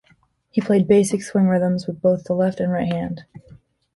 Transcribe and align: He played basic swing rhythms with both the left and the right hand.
He 0.49 0.61
played 0.61 0.87
basic 0.87 1.21
swing 1.21 1.45
rhythms 1.47 1.85
with 1.85 2.01
both 2.01 2.23
the 2.23 2.33
left 2.33 2.59
and 2.59 2.69
the 2.69 2.73
right 2.73 2.91
hand. 2.91 3.23